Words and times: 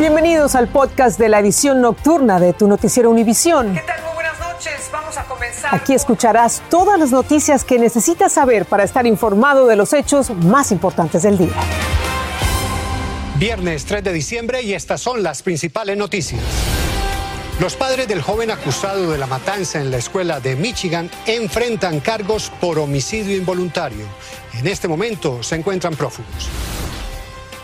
Bienvenidos 0.00 0.54
al 0.54 0.66
podcast 0.68 1.18
de 1.18 1.28
la 1.28 1.40
edición 1.40 1.82
nocturna 1.82 2.40
de 2.40 2.54
tu 2.54 2.66
noticiero 2.66 3.10
Univisión. 3.10 3.74
¿Qué 3.74 3.82
tal? 3.82 4.02
Muy 4.02 4.14
buenas 4.14 4.40
noches. 4.40 4.88
Vamos 4.90 5.18
a 5.18 5.24
comenzar. 5.24 5.74
Aquí 5.74 5.92
escucharás 5.92 6.62
todas 6.70 6.98
las 6.98 7.10
noticias 7.10 7.64
que 7.64 7.78
necesitas 7.78 8.32
saber 8.32 8.64
para 8.64 8.82
estar 8.82 9.06
informado 9.06 9.66
de 9.66 9.76
los 9.76 9.92
hechos 9.92 10.30
más 10.30 10.72
importantes 10.72 11.22
del 11.22 11.36
día. 11.36 11.52
Viernes 13.36 13.84
3 13.84 14.02
de 14.02 14.14
diciembre 14.14 14.62
y 14.62 14.72
estas 14.72 15.02
son 15.02 15.22
las 15.22 15.42
principales 15.42 15.98
noticias. 15.98 16.40
Los 17.60 17.76
padres 17.76 18.08
del 18.08 18.22
joven 18.22 18.50
acusado 18.50 19.10
de 19.10 19.18
la 19.18 19.26
matanza 19.26 19.82
en 19.82 19.90
la 19.90 19.98
escuela 19.98 20.40
de 20.40 20.56
Michigan 20.56 21.10
enfrentan 21.26 22.00
cargos 22.00 22.50
por 22.58 22.78
homicidio 22.78 23.36
involuntario. 23.36 24.06
En 24.58 24.66
este 24.66 24.88
momento 24.88 25.42
se 25.42 25.56
encuentran 25.56 25.94
prófugos 25.94 26.48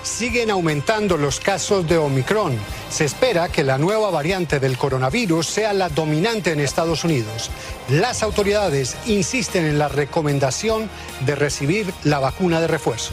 siguen 0.06 0.50
aumentando 0.50 1.16
los 1.16 1.40
casos 1.40 1.86
de 1.88 1.98
Omicron. 1.98 2.56
Se 2.88 3.04
espera 3.04 3.48
que 3.48 3.64
la 3.64 3.76
nueva 3.76 4.10
variante 4.10 4.60
del 4.60 4.78
coronavirus 4.78 5.46
sea 5.46 5.72
la 5.72 5.88
dominante 5.88 6.52
en 6.52 6.60
Estados 6.60 7.04
Unidos. 7.04 7.50
Las 7.88 8.22
autoridades 8.22 8.96
insisten 9.06 9.66
en 9.66 9.78
la 9.78 9.88
recomendación 9.88 10.88
de 11.26 11.34
recibir 11.34 11.92
la 12.04 12.20
vacuna 12.20 12.60
de 12.60 12.68
refuerzo. 12.68 13.12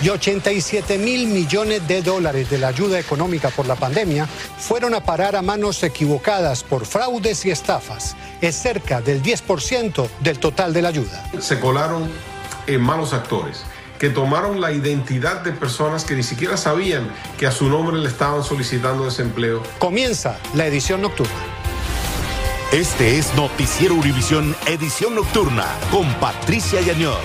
Y 0.00 0.08
87 0.08 0.98
mil 0.98 1.28
millones 1.28 1.86
de 1.86 2.02
dólares 2.02 2.50
de 2.50 2.58
la 2.58 2.68
ayuda 2.68 2.98
económica 2.98 3.50
por 3.50 3.66
la 3.66 3.76
pandemia 3.76 4.26
fueron 4.58 4.94
a 4.94 5.00
parar 5.00 5.36
a 5.36 5.42
manos 5.42 5.82
equivocadas 5.84 6.64
por 6.64 6.86
fraudes 6.86 7.44
y 7.44 7.50
estafas. 7.50 8.16
Es 8.40 8.56
cerca 8.56 9.00
del 9.00 9.22
10% 9.22 10.08
del 10.20 10.38
total 10.40 10.72
de 10.72 10.82
la 10.82 10.88
ayuda. 10.88 11.30
Se 11.40 11.60
colaron 11.60 12.10
en 12.66 12.80
malos 12.80 13.12
actores 13.12 13.64
que 14.02 14.10
tomaron 14.10 14.60
la 14.60 14.72
identidad 14.72 15.42
de 15.42 15.52
personas 15.52 16.04
que 16.04 16.16
ni 16.16 16.24
siquiera 16.24 16.56
sabían 16.56 17.08
que 17.38 17.46
a 17.46 17.52
su 17.52 17.68
nombre 17.68 17.96
le 17.96 18.08
estaban 18.08 18.42
solicitando 18.42 19.04
desempleo. 19.04 19.62
Comienza 19.78 20.40
la 20.54 20.66
edición 20.66 21.02
nocturna. 21.02 21.32
Este 22.72 23.16
es 23.16 23.32
Noticiero 23.36 23.94
Univisión 23.94 24.56
Edición 24.66 25.14
Nocturna 25.14 25.68
con 25.92 26.12
Patricia 26.14 26.80
Yañor. 26.80 27.20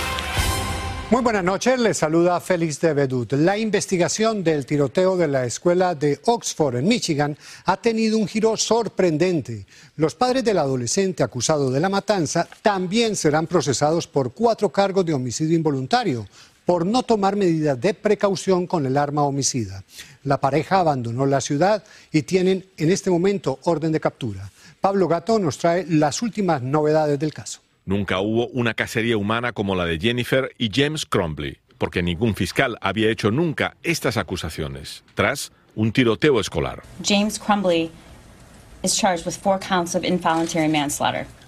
Muy 1.10 1.24
buenas 1.24 1.44
noches, 1.44 1.80
les 1.80 1.98
saluda 1.98 2.40
Félix 2.40 2.80
de 2.80 2.94
Bedut. 2.94 3.34
La 3.34 3.58
investigación 3.58 4.44
del 4.44 4.68
tiroteo 4.68 5.18
de 5.18 5.28
la 5.28 5.46
escuela 5.46 5.96
de 5.96 6.20
Oxford 6.26 6.76
en 6.76 6.88
Michigan 6.88 7.36
ha 7.66 7.78
tenido 7.78 8.20
un 8.20 8.28
giro 8.28 8.56
sorprendente. 8.56 9.66
Los 9.96 10.14
padres 10.14 10.44
del 10.44 10.60
adolescente 10.60 11.24
acusado 11.24 11.72
de 11.72 11.80
la 11.80 11.90
matanza 11.90 12.48
también 12.62 13.16
serán 13.16 13.48
procesados 13.48 14.06
por 14.06 14.34
cuatro 14.34 14.70
cargos 14.70 15.08
de 15.08 15.16
homicidio 15.16 15.58
involuntario, 15.58 16.28
por 16.68 16.86
no 16.86 17.02
tomar 17.02 17.38
medidas 17.38 17.80
de 17.80 17.94
precaución 17.94 18.68
con 18.68 18.86
el 18.86 18.98
arma 18.98 19.24
homicida. 19.24 19.86
La 20.26 20.42
pareja 20.42 20.82
abandonó 20.82 21.26
la 21.26 21.40
ciudad 21.40 21.82
y 22.12 22.24
tienen 22.24 22.66
en 22.76 22.92
este 22.92 23.10
momento 23.10 23.58
orden 23.64 23.94
de 23.94 24.02
captura. 24.02 24.52
Pablo 24.82 25.08
Gato 25.08 25.40
nos 25.40 25.58
trae 25.58 25.86
las 25.88 26.22
últimas 26.22 26.62
novedades 26.62 27.18
del 27.18 27.34
caso. 27.34 27.62
Nunca 27.86 28.20
hubo 28.20 28.48
una 28.48 28.74
cacería 28.74 29.16
humana 29.16 29.54
como 29.54 29.76
la 29.76 29.86
de 29.86 29.98
Jennifer 29.98 30.52
y 30.58 30.70
James 30.70 31.06
Cromley, 31.06 31.58
porque 31.78 32.04
ningún 32.04 32.36
fiscal 32.36 32.78
había 32.82 33.10
hecho 33.10 33.32
nunca 33.32 33.78
estas 33.82 34.18
acusaciones, 34.18 35.06
tras 35.16 35.54
un 35.74 35.94
tiroteo 35.94 36.42
escolar. 36.42 36.84
James 37.02 37.40
Crumbley 37.40 37.90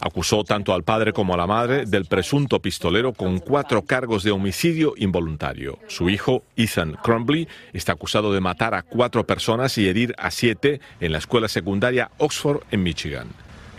Acusó 0.02 0.44
tanto 0.46 0.74
al 0.74 0.84
padre 0.84 1.12
como 1.12 1.34
a 1.34 1.38
la 1.38 1.48
madre 1.48 1.86
del 1.86 2.06
presunto 2.06 2.62
pistolero 2.62 3.12
con 3.12 3.40
cuatro 3.40 3.82
cargos 3.82 4.24
de 4.24 4.32
homicidio 4.32 4.94
involuntario. 4.96 5.78
Su 5.88 6.10
hijo, 6.10 6.44
Ethan 6.56 6.98
Crumbley, 7.04 7.48
está 7.74 7.94
acusado 7.94 8.34
de 8.34 8.40
matar 8.40 8.74
a 8.74 8.84
cuatro 8.84 9.26
personas 9.26 9.78
y 9.78 9.90
herir 9.90 10.16
a 10.18 10.32
siete 10.32 10.80
en 11.02 11.12
la 11.12 11.18
escuela 11.18 11.50
secundaria 11.50 12.12
Oxford 12.18 12.62
en 12.72 12.84
Michigan. 12.84 13.28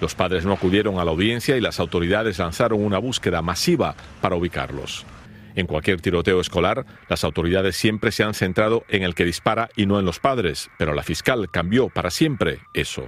Los 0.00 0.14
padres 0.14 0.44
no 0.44 0.52
acudieron 0.52 0.98
a 0.98 1.04
la 1.04 1.10
audiencia 1.10 1.56
y 1.56 1.60
las 1.60 1.80
autoridades 1.80 2.38
lanzaron 2.38 2.84
una 2.84 2.98
búsqueda 2.98 3.40
masiva 3.42 3.94
para 4.20 4.36
ubicarlos. 4.36 5.06
En 5.56 5.66
cualquier 5.66 6.00
tiroteo 6.00 6.40
escolar, 6.40 6.86
las 7.08 7.24
autoridades 7.24 7.76
siempre 7.76 8.12
se 8.12 8.24
han 8.24 8.34
centrado 8.34 8.84
en 8.88 9.02
el 9.02 9.14
que 9.14 9.24
dispara 9.24 9.68
y 9.76 9.86
no 9.86 9.98
en 9.98 10.04
los 10.04 10.20
padres, 10.20 10.70
pero 10.78 10.94
la 10.94 11.02
fiscal 11.02 11.50
cambió 11.50 11.88
para 11.88 12.10
siempre 12.10 12.60
eso. 12.72 13.04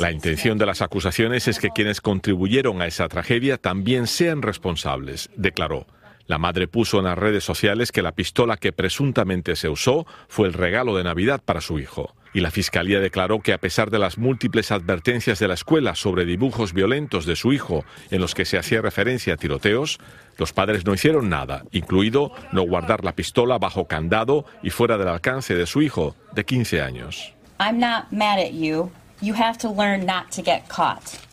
La 0.00 0.10
intención 0.10 0.58
de 0.58 0.66
las 0.66 0.82
acusaciones 0.82 1.46
es 1.46 1.60
que 1.60 1.70
quienes 1.70 2.00
contribuyeron 2.00 2.82
a 2.82 2.86
esa 2.86 3.08
tragedia 3.08 3.56
también 3.56 4.06
sean 4.06 4.42
responsables, 4.42 5.30
declaró. 5.36 5.86
La 6.26 6.36
madre 6.36 6.68
puso 6.68 6.98
en 6.98 7.04
las 7.04 7.16
redes 7.16 7.42
sociales 7.42 7.90
que 7.90 8.02
la 8.02 8.12
pistola 8.12 8.56
que 8.56 8.72
presuntamente 8.72 9.56
se 9.56 9.68
usó 9.68 10.06
fue 10.28 10.48
el 10.48 10.52
regalo 10.52 10.96
de 10.96 11.04
Navidad 11.04 11.40
para 11.42 11.60
su 11.62 11.78
hijo. 11.78 12.14
Y 12.38 12.40
la 12.40 12.52
Fiscalía 12.52 13.00
declaró 13.00 13.40
que 13.40 13.52
a 13.52 13.58
pesar 13.58 13.90
de 13.90 13.98
las 13.98 14.16
múltiples 14.16 14.70
advertencias 14.70 15.40
de 15.40 15.48
la 15.48 15.54
escuela 15.54 15.96
sobre 15.96 16.24
dibujos 16.24 16.72
violentos 16.72 17.26
de 17.26 17.34
su 17.34 17.52
hijo 17.52 17.84
en 18.12 18.20
los 18.20 18.36
que 18.36 18.44
se 18.44 18.56
hacía 18.56 18.80
referencia 18.80 19.34
a 19.34 19.36
tiroteos, 19.36 19.98
los 20.36 20.52
padres 20.52 20.86
no 20.86 20.94
hicieron 20.94 21.28
nada, 21.28 21.64
incluido 21.72 22.30
no 22.52 22.62
guardar 22.62 23.04
la 23.04 23.16
pistola 23.16 23.58
bajo 23.58 23.88
candado 23.88 24.44
y 24.62 24.70
fuera 24.70 24.96
del 24.98 25.08
alcance 25.08 25.56
de 25.56 25.66
su 25.66 25.82
hijo 25.82 26.14
de 26.30 26.44
15 26.44 26.80
años. 26.80 27.34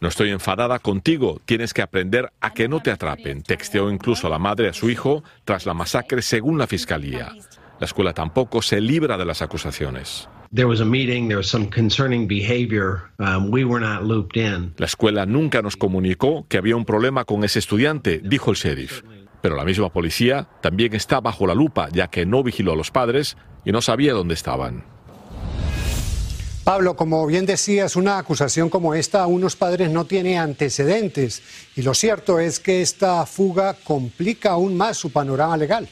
No 0.02 0.08
estoy 0.08 0.32
enfadada 0.32 0.80
contigo, 0.80 1.40
tienes 1.46 1.72
que 1.76 1.84
aprender 1.84 2.32
a 2.42 2.50
que 2.50 2.68
no 2.68 2.80
te 2.80 2.90
atrapen, 2.90 3.44
texteó 3.44 3.92
incluso 3.92 4.28
la 4.28 4.40
madre 4.40 4.70
a 4.70 4.74
su 4.74 4.90
hijo 4.90 5.24
tras 5.44 5.68
la 5.68 5.76
masacre 5.76 6.24
según 6.24 6.58
la 6.58 6.66
fiscalía. 6.66 7.32
La 7.80 7.86
escuela 7.86 8.14
tampoco 8.14 8.64
se 8.64 8.82
libra 8.82 9.20
de 9.20 9.26
las 9.26 9.44
acusaciones. 9.44 10.28
La 14.78 14.86
escuela 14.86 15.26
nunca 15.26 15.62
nos 15.62 15.76
comunicó 15.76 16.46
que 16.48 16.58
había 16.58 16.78
un 16.78 16.86
problema 16.86 17.26
con 17.26 17.44
ese 17.44 17.60
estudiante, 17.60 18.22
dijo 18.24 18.52
el 18.52 18.56
sheriff. 18.56 19.02
Pero 19.42 19.58
la 19.58 19.66
misma 19.66 19.92
policía 19.92 20.48
también 20.62 20.94
está 20.94 21.20
bajo 21.20 21.46
la 21.46 21.54
lupa, 21.54 21.90
ya 21.92 22.08
que 22.08 22.26
no 22.26 22.42
vigiló 22.42 22.72
a 22.72 22.78
los 22.78 22.90
padres 22.90 23.36
y 23.66 23.74
no 23.74 23.82
sabía 23.82 24.14
dónde 24.14 24.34
estaban. 24.34 24.86
Pablo, 26.64 26.96
como 26.96 27.28
bien 27.28 27.46
decías, 27.46 27.98
una 27.98 28.18
acusación 28.18 28.70
como 28.70 28.96
esta 28.96 29.24
a 29.24 29.28
unos 29.28 29.58
padres 29.58 29.90
no 29.90 30.06
tiene 30.06 30.38
antecedentes 30.38 31.44
y 31.76 31.82
lo 31.82 31.94
cierto 31.94 32.40
es 32.40 32.62
que 32.62 32.82
esta 32.82 33.26
fuga 33.26 33.74
complica 33.84 34.52
aún 34.52 34.78
más 34.78 34.96
su 34.96 35.12
panorama 35.12 35.58
legal. 35.58 35.90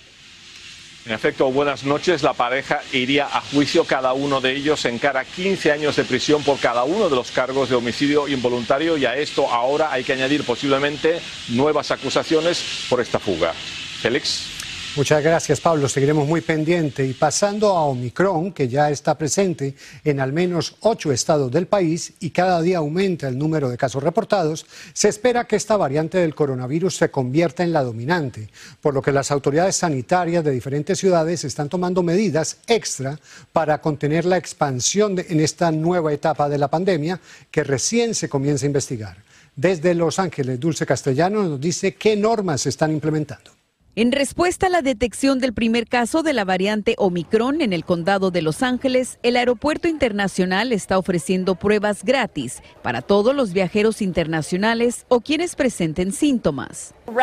En 1.05 1.11
efecto, 1.11 1.51
buenas 1.51 1.83
noches. 1.83 2.23
La 2.23 2.33
pareja 2.33 2.81
iría 2.93 3.25
a 3.25 3.41
juicio. 3.41 3.83
Cada 3.83 4.13
uno 4.13 4.39
de 4.39 4.55
ellos 4.55 4.85
encara 4.85 5.25
15 5.25 5.71
años 5.71 5.97
de 5.97 6.05
prisión 6.05 6.43
por 6.43 6.59
cada 6.59 6.85
uno 6.85 7.09
de 7.09 7.15
los 7.15 7.31
cargos 7.31 7.69
de 7.69 7.75
homicidio 7.75 8.27
involuntario 8.29 8.95
y 8.95 9.05
a 9.05 9.17
esto 9.17 9.49
ahora 9.51 9.91
hay 9.91 10.05
que 10.05 10.13
añadir 10.13 10.45
posiblemente 10.45 11.19
nuevas 11.49 11.91
acusaciones 11.91 12.85
por 12.89 13.01
esta 13.01 13.19
fuga. 13.19 13.53
Félix. 14.01 14.52
Muchas 14.95 15.23
gracias, 15.23 15.59
Pablo. 15.59 15.89
Seguiremos 15.89 16.27
muy 16.27 16.41
pendiente. 16.41 17.03
Y 17.03 17.13
pasando 17.13 17.69
a 17.69 17.85
Omicron, 17.85 18.51
que 18.51 18.67
ya 18.67 18.91
está 18.91 19.17
presente 19.17 19.73
en 20.03 20.19
al 20.19 20.31
menos 20.31 20.75
ocho 20.81 21.11
estados 21.11 21.51
del 21.51 21.65
país 21.65 22.13
y 22.19 22.29
cada 22.29 22.61
día 22.61 22.77
aumenta 22.77 23.27
el 23.27 23.35
número 23.35 23.69
de 23.69 23.77
casos 23.77 24.03
reportados, 24.03 24.67
se 24.93 25.09
espera 25.09 25.45
que 25.45 25.55
esta 25.55 25.77
variante 25.77 26.19
del 26.19 26.35
coronavirus 26.35 26.95
se 26.95 27.09
convierta 27.09 27.63
en 27.63 27.73
la 27.73 27.81
dominante, 27.81 28.49
por 28.81 28.93
lo 28.93 29.01
que 29.01 29.11
las 29.11 29.31
autoridades 29.31 29.77
sanitarias 29.77 30.43
de 30.43 30.51
diferentes 30.51 30.99
ciudades 30.99 31.43
están 31.43 31.69
tomando 31.69 32.03
medidas 32.03 32.57
extra 32.67 33.19
para 33.51 33.81
contener 33.81 34.25
la 34.25 34.37
expansión 34.37 35.17
en 35.17 35.39
esta 35.39 35.71
nueva 35.71 36.13
etapa 36.13 36.47
de 36.47 36.59
la 36.59 36.67
pandemia 36.67 37.19
que 37.49 37.63
recién 37.63 38.13
se 38.13 38.29
comienza 38.29 38.67
a 38.67 38.67
investigar. 38.67 39.17
Desde 39.55 39.95
Los 39.95 40.19
Ángeles, 40.19 40.59
Dulce 40.59 40.85
Castellano 40.85 41.41
nos 41.41 41.59
dice 41.59 41.95
qué 41.95 42.15
normas 42.15 42.61
se 42.61 42.69
están 42.69 42.91
implementando. 42.91 43.62
En 43.95 44.11
respuesta 44.11 44.65
a 44.65 44.69
la 44.71 44.81
detección 44.81 45.37
del 45.37 45.53
primer 45.53 45.85
caso 45.87 46.23
de 46.23 46.33
la 46.33 46.45
variante 46.45 46.95
Omicron 46.97 47.61
en 47.61 47.73
el 47.73 47.85
condado 47.85 48.31
de 48.31 48.41
Los 48.41 48.63
Ángeles, 48.63 49.19
el 49.21 49.37
Aeropuerto 49.37 49.87
Internacional 49.87 50.71
está 50.71 50.97
ofreciendo 50.97 51.53
pruebas 51.53 52.03
gratis 52.03 52.63
para 52.81 53.03
todos 53.03 53.35
los 53.35 53.53
viajeros 53.53 54.01
internacionales 54.01 55.05
o 55.09 55.21
quienes 55.21 55.55
presenten 55.55 56.11
síntomas. 56.11 56.95
Um, 57.05 57.15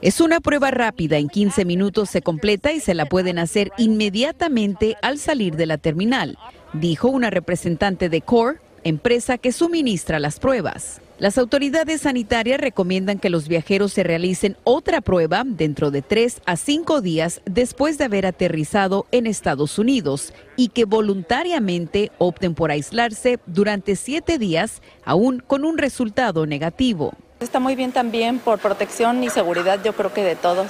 es 0.00 0.20
una 0.22 0.40
prueba 0.40 0.70
rápida, 0.70 1.18
en 1.18 1.28
15 1.28 1.66
minutos 1.66 2.08
se 2.08 2.22
completa 2.22 2.72
y 2.72 2.80
se 2.80 2.94
la 2.94 3.04
pueden 3.04 3.38
hacer 3.38 3.72
inmediatamente 3.76 4.96
al 5.02 5.18
salir 5.18 5.56
de 5.56 5.66
la 5.66 5.76
terminal, 5.76 6.38
dijo 6.72 7.08
una 7.08 7.28
representante 7.28 8.08
de 8.08 8.22
CORE, 8.22 8.58
empresa 8.84 9.36
que 9.36 9.52
suministra 9.52 10.18
las 10.18 10.40
pruebas. 10.40 11.02
Las 11.20 11.36
autoridades 11.36 12.00
sanitarias 12.00 12.58
recomiendan 12.58 13.18
que 13.18 13.28
los 13.28 13.46
viajeros 13.46 13.92
se 13.92 14.02
realicen 14.02 14.56
otra 14.64 15.02
prueba 15.02 15.42
dentro 15.44 15.90
de 15.90 16.00
tres 16.00 16.40
a 16.46 16.56
cinco 16.56 17.02
días 17.02 17.42
después 17.44 17.98
de 17.98 18.04
haber 18.04 18.24
aterrizado 18.24 19.04
en 19.12 19.26
Estados 19.26 19.78
Unidos 19.78 20.32
y 20.56 20.68
que 20.68 20.86
voluntariamente 20.86 22.10
opten 22.16 22.54
por 22.54 22.70
aislarse 22.70 23.38
durante 23.44 23.96
siete 23.96 24.38
días, 24.38 24.80
aún 25.04 25.40
con 25.46 25.66
un 25.66 25.76
resultado 25.76 26.46
negativo. 26.46 27.12
Está 27.40 27.60
muy 27.60 27.76
bien 27.76 27.92
también 27.92 28.38
por 28.38 28.58
protección 28.58 29.22
y 29.22 29.28
seguridad, 29.28 29.78
yo 29.84 29.92
creo 29.92 30.14
que 30.14 30.24
de 30.24 30.36
todos, 30.36 30.68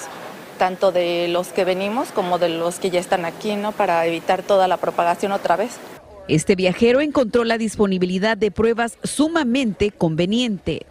tanto 0.59 0.91
de 0.91 1.29
los 1.29 1.53
que 1.53 1.65
venimos 1.65 2.11
como 2.11 2.41
de 2.41 2.49
los 2.49 2.81
que 2.81 2.91
ya 2.91 2.99
están 2.99 3.25
aquí, 3.25 3.55
¿no? 3.55 3.71
Para 3.71 4.05
evitar 4.05 4.43
toda 4.43 4.67
la 4.67 4.79
propagación 4.79 5.31
otra 5.31 5.55
vez. 5.55 5.79
Este 6.29 6.55
viajero 6.55 7.01
encontró 7.01 7.45
la 7.45 7.59
disponibilidad 7.59 8.37
de 8.37 8.51
pruebas 8.51 8.99
sumamente 9.03 9.91
conveniente. 9.91 10.87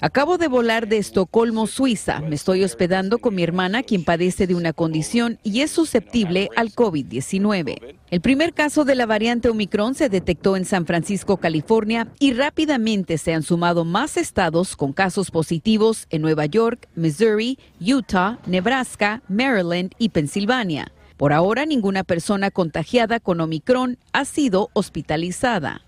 Acabo 0.00 0.36
de 0.36 0.48
volar 0.48 0.88
de 0.88 0.98
Estocolmo, 0.98 1.68
Suiza. 1.68 2.20
Me 2.20 2.34
estoy 2.34 2.64
hospedando 2.64 3.18
con 3.18 3.36
mi 3.36 3.44
hermana, 3.44 3.84
quien 3.84 4.02
padece 4.02 4.48
de 4.48 4.56
una 4.56 4.72
condición 4.72 5.38
y 5.44 5.60
es 5.60 5.70
susceptible 5.70 6.48
al 6.56 6.72
COVID-19. 6.72 7.96
El 8.10 8.20
primer 8.20 8.54
caso 8.54 8.84
de 8.84 8.96
la 8.96 9.06
variante 9.06 9.50
Omicron 9.50 9.94
se 9.94 10.08
detectó 10.08 10.56
en 10.56 10.64
San 10.64 10.84
Francisco, 10.84 11.36
California, 11.36 12.08
y 12.18 12.32
rápidamente 12.32 13.18
se 13.18 13.34
han 13.34 13.44
sumado 13.44 13.84
más 13.84 14.16
estados 14.16 14.74
con 14.74 14.92
casos 14.92 15.30
positivos 15.30 16.06
en 16.10 16.22
Nueva 16.22 16.46
York, 16.46 16.88
Missouri, 16.96 17.56
Utah, 17.80 18.40
Nebraska, 18.46 19.22
Maryland 19.28 19.92
y 19.98 20.08
Pensilvania. 20.08 20.92
Por 21.16 21.32
ahora, 21.32 21.66
ninguna 21.66 22.04
persona 22.04 22.50
contagiada 22.50 23.20
con 23.20 23.40
Omicron 23.40 23.98
ha 24.12 24.24
sido 24.24 24.70
hospitalizada. 24.72 25.82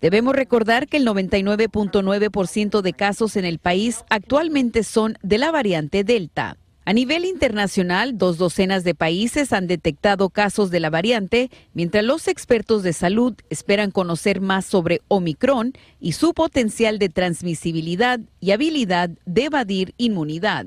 Debemos 0.00 0.34
recordar 0.34 0.86
que 0.88 0.96
el 0.96 1.06
99.9% 1.06 2.80
de 2.80 2.92
casos 2.92 3.36
en 3.36 3.44
el 3.44 3.58
país 3.58 4.04
actualmente 4.10 4.82
son 4.82 5.18
de 5.22 5.38
la 5.38 5.50
variante 5.50 6.04
Delta. 6.04 6.56
A 6.86 6.92
nivel 6.92 7.24
internacional, 7.24 8.16
dos 8.16 8.38
docenas 8.38 8.84
de 8.84 8.94
países 8.94 9.52
han 9.52 9.66
detectado 9.66 10.30
casos 10.30 10.70
de 10.70 10.80
la 10.80 10.90
variante, 10.90 11.50
mientras 11.74 12.02
los 12.02 12.26
expertos 12.26 12.82
de 12.82 12.92
salud 12.94 13.34
esperan 13.50 13.90
conocer 13.90 14.40
más 14.40 14.64
sobre 14.64 15.02
Omicron 15.08 15.72
y 16.00 16.12
su 16.12 16.32
potencial 16.32 16.98
de 16.98 17.10
transmisibilidad 17.10 18.18
y 18.40 18.50
habilidad 18.52 19.10
de 19.26 19.44
evadir 19.44 19.94
inmunidad. 19.98 20.66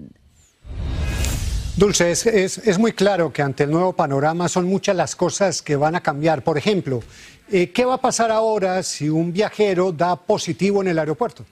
Dulce, 1.76 2.12
es, 2.12 2.78
muy 2.78 2.94
claro 2.94 3.34
que 3.34 3.42
ante 3.42 3.64
el 3.64 3.72
nuevo 3.72 3.94
panorama 3.94 4.48
son 4.48 4.66
muchas 4.66 4.96
las 4.96 5.16
cosas 5.16 5.64
que 5.64 5.76
van 5.76 5.96
a 5.96 6.02
cambiar. 6.02 6.44
Por 6.44 6.56
ejemplo, 6.56 7.02
eh, 7.52 7.72
¿qué 7.72 7.84
va 7.84 7.96
a 7.96 8.02
pasar 8.02 8.30
ahora 8.30 8.84
si 8.84 9.10
un 9.10 9.34
viajero 9.34 9.92
da 9.92 10.16
positivo 10.16 10.84
en 10.84 10.90
el 10.90 11.00
aeropuerto? 11.00 11.46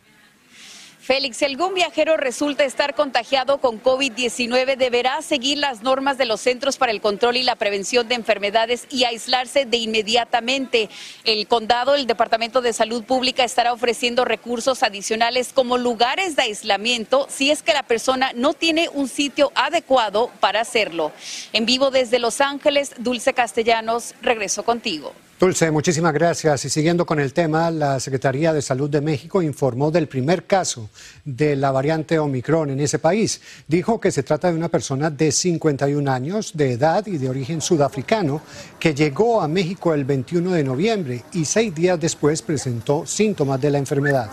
Félix, 1.02 1.38
si 1.38 1.46
algún 1.46 1.74
viajero 1.74 2.16
resulta 2.16 2.64
estar 2.64 2.94
contagiado 2.94 3.58
con 3.58 3.82
COVID-19, 3.82 4.78
deberá 4.78 5.20
seguir 5.24 5.58
las 5.58 5.82
normas 5.82 6.20
de 6.20 6.26
los 6.26 6.42
Centros 6.42 6.78
para 6.78 6.92
el 6.92 7.02
Control 7.02 7.38
y 7.38 7.44
la 7.44 7.56
Prevención 7.56 8.08
de 8.08 8.14
Enfermedades 8.14 8.86
y 8.92 9.06
aislarse 9.06 9.66
de 9.66 9.78
inmediatamente. 9.78 10.92
El 11.24 11.48
condado, 11.48 11.96
el 11.96 12.06
Departamento 12.06 12.62
de 12.62 12.72
Salud 12.72 13.04
Pública 13.04 13.44
estará 13.44 13.74
ofreciendo 13.74 14.26
recursos 14.26 14.84
adicionales 14.84 15.54
como 15.54 15.80
lugares 15.80 16.36
de 16.36 16.44
aislamiento 16.44 17.26
si 17.32 17.50
es 17.50 17.64
que 17.64 17.74
la 17.74 17.82
persona 17.82 18.32
no 18.36 18.54
tiene 18.54 18.88
un 18.88 19.08
sitio 19.08 19.52
adecuado 19.56 20.30
para 20.40 20.62
hacerlo. 20.62 21.12
En 21.52 21.66
vivo 21.66 21.90
desde 21.90 22.20
Los 22.20 22.42
Ángeles, 22.42 22.94
Dulce 23.00 23.34
Castellanos, 23.34 24.14
regreso 24.22 24.62
contigo. 24.62 25.16
Dulce, 25.42 25.72
muchísimas 25.72 26.14
gracias. 26.14 26.66
Y 26.66 26.70
siguiendo 26.70 27.04
con 27.04 27.20
el 27.20 27.34
tema, 27.34 27.72
la 27.72 28.00
Secretaría 28.00 28.54
de 28.54 28.62
Salud 28.62 28.92
de 28.92 29.02
México 29.02 29.42
informó 29.42 29.90
del 29.90 30.08
primer 30.08 30.46
caso 30.46 30.92
de 31.26 31.56
la 31.56 31.72
variante 31.72 32.20
Omicron 32.20 32.70
en 32.70 32.80
ese 32.80 33.00
país. 33.00 33.42
Dijo 33.68 34.00
que 34.00 34.12
se 34.12 34.22
trata 34.22 34.52
de 34.52 34.56
una 34.56 34.70
persona 34.70 35.10
de 35.10 35.32
51 35.32 36.12
años 36.12 36.52
de 36.54 36.74
edad 36.74 37.08
y 37.08 37.18
de 37.18 37.28
origen 37.28 37.60
sudafricano 37.60 38.44
que 38.80 38.94
llegó 38.94 39.42
a 39.42 39.48
México 39.48 39.96
el 39.96 40.06
21 40.06 40.52
de 40.52 40.64
noviembre 40.64 41.24
y 41.34 41.46
seis 41.46 41.74
días 41.74 42.00
después 42.00 42.44
presentó 42.44 43.08
síntomas 43.08 43.60
de 43.60 43.72
la 43.72 43.80
enfermedad. 43.80 44.30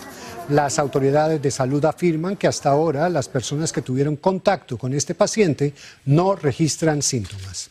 Las 0.51 0.79
autoridades 0.79 1.41
de 1.41 1.51
salud 1.51 1.83
afirman 1.87 2.37
que 2.37 2.49
hasta 2.49 2.69
ahora 2.69 3.09
las 3.09 3.31
personas 3.31 3.73
que 3.73 3.81
tuvieron 3.81 4.17
contacto 4.17 4.77
con 4.77 4.93
este 4.93 5.15
paciente 5.15 5.73
no 6.05 6.37
registran 6.37 7.01
síntomas. 7.01 7.71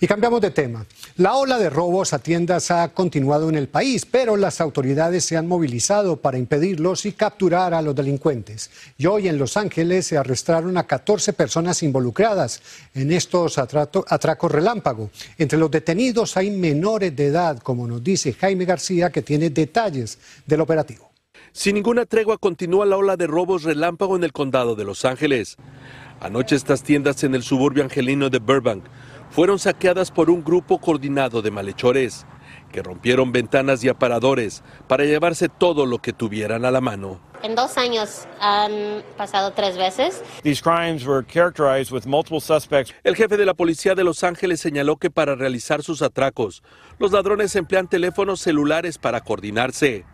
Y 0.00 0.06
cambiamos 0.06 0.40
de 0.40 0.52
tema. 0.52 0.86
La 1.16 1.34
ola 1.34 1.58
de 1.58 1.70
robos 1.70 2.12
a 2.12 2.20
tiendas 2.20 2.70
ha 2.70 2.88
continuado 2.94 3.48
en 3.48 3.56
el 3.56 3.66
país, 3.66 4.06
pero 4.06 4.36
las 4.36 4.60
autoridades 4.60 5.24
se 5.24 5.36
han 5.36 5.48
movilizado 5.48 6.18
para 6.18 6.38
impedirlos 6.38 7.04
y 7.04 7.12
capturar 7.12 7.74
a 7.74 7.82
los 7.82 7.96
delincuentes. 7.96 8.70
Y 8.96 9.06
hoy 9.06 9.26
en 9.26 9.38
Los 9.38 9.56
Ángeles 9.56 10.06
se 10.06 10.16
arrestaron 10.16 10.76
a 10.76 10.86
14 10.86 11.32
personas 11.32 11.82
involucradas 11.82 12.62
en 12.94 13.10
estos 13.10 13.58
atracos 13.58 14.52
relámpago. 14.52 15.10
Entre 15.36 15.58
los 15.58 15.70
detenidos 15.70 16.36
hay 16.36 16.52
menores 16.52 17.16
de 17.16 17.26
edad, 17.26 17.58
como 17.58 17.88
nos 17.88 18.04
dice 18.04 18.34
Jaime 18.34 18.66
García, 18.66 19.10
que 19.10 19.22
tiene 19.22 19.50
detalles 19.50 20.20
del 20.46 20.60
operativo. 20.60 21.10
Sin 21.50 21.74
ninguna 21.74 22.06
tregua 22.06 22.38
continúa 22.38 22.86
la 22.86 22.96
ola 22.96 23.16
de 23.16 23.26
robos 23.26 23.64
relámpago 23.64 24.14
en 24.14 24.22
el 24.22 24.32
condado 24.32 24.76
de 24.76 24.84
Los 24.84 25.04
Ángeles. 25.04 25.56
Anoche 26.20 26.54
estas 26.54 26.84
tiendas 26.84 27.24
en 27.24 27.34
el 27.34 27.42
suburbio 27.42 27.82
angelino 27.82 28.30
de 28.30 28.38
Burbank 28.38 28.84
fueron 29.30 29.58
saqueadas 29.58 30.10
por 30.10 30.30
un 30.30 30.42
grupo 30.42 30.78
coordinado 30.78 31.42
de 31.42 31.50
malhechores 31.50 32.26
que 32.72 32.82
rompieron 32.82 33.32
ventanas 33.32 33.82
y 33.84 33.88
aparadores 33.88 34.62
para 34.86 35.04
llevarse 35.04 35.48
todo 35.48 35.86
lo 35.86 35.98
que 35.98 36.12
tuvieran 36.12 36.64
a 36.64 36.70
la 36.70 36.80
mano. 36.80 37.20
En 37.42 37.54
dos 37.54 37.78
años 37.78 38.26
han 38.40 39.04
pasado 39.16 39.52
tres 39.52 39.76
veces. 39.76 40.22
El 43.04 43.16
jefe 43.16 43.36
de 43.36 43.46
la 43.46 43.54
policía 43.54 43.94
de 43.94 44.04
Los 44.04 44.24
Ángeles 44.24 44.60
señaló 44.60 44.96
que 44.96 45.10
para 45.10 45.36
realizar 45.36 45.82
sus 45.82 46.02
atracos, 46.02 46.62
los 46.98 47.12
ladrones 47.12 47.54
emplean 47.54 47.88
teléfonos 47.88 48.40
celulares 48.40 48.98
para 48.98 49.20
coordinarse. 49.20 50.04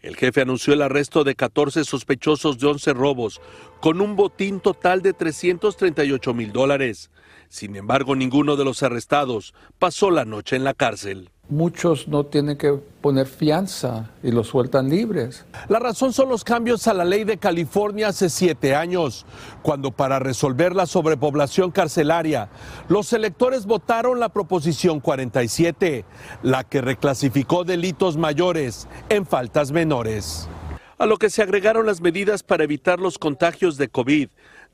El 0.00 0.14
jefe 0.14 0.42
anunció 0.42 0.74
el 0.74 0.82
arresto 0.82 1.24
de 1.24 1.34
14 1.34 1.84
sospechosos 1.84 2.58
de 2.58 2.68
11 2.68 2.92
robos, 2.92 3.40
con 3.80 4.00
un 4.00 4.14
botín 4.14 4.60
total 4.60 5.02
de 5.02 5.12
338 5.12 6.34
mil 6.34 6.52
dólares. 6.52 7.10
Sin 7.48 7.76
embargo, 7.76 8.14
ninguno 8.14 8.56
de 8.56 8.64
los 8.64 8.82
arrestados 8.82 9.54
pasó 9.78 10.10
la 10.10 10.24
noche 10.24 10.56
en 10.56 10.64
la 10.64 10.74
cárcel. 10.74 11.30
Muchos 11.50 12.08
no 12.08 12.26
tienen 12.26 12.58
que 12.58 12.72
poner 13.00 13.26
fianza 13.26 14.10
y 14.22 14.32
los 14.32 14.48
sueltan 14.48 14.90
libres. 14.90 15.46
La 15.68 15.78
razón 15.78 16.12
son 16.12 16.28
los 16.28 16.44
cambios 16.44 16.86
a 16.86 16.92
la 16.92 17.06
ley 17.06 17.24
de 17.24 17.38
California 17.38 18.08
hace 18.08 18.28
siete 18.28 18.74
años, 18.74 19.24
cuando 19.62 19.90
para 19.90 20.18
resolver 20.18 20.74
la 20.74 20.84
sobrepoblación 20.84 21.70
carcelaria, 21.70 22.50
los 22.88 23.14
electores 23.14 23.64
votaron 23.64 24.20
la 24.20 24.28
Proposición 24.28 25.00
47, 25.00 26.04
la 26.42 26.64
que 26.64 26.82
reclasificó 26.82 27.64
delitos 27.64 28.18
mayores 28.18 28.86
en 29.08 29.24
faltas 29.24 29.72
menores. 29.72 30.50
A 30.98 31.06
lo 31.06 31.16
que 31.16 31.30
se 31.30 31.42
agregaron 31.42 31.86
las 31.86 32.02
medidas 32.02 32.42
para 32.42 32.64
evitar 32.64 32.98
los 32.98 33.18
contagios 33.18 33.78
de 33.78 33.88
COVID 33.88 34.28